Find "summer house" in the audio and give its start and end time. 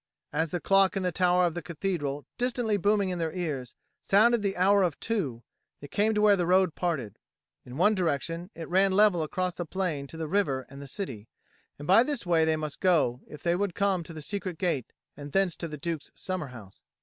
16.15-16.81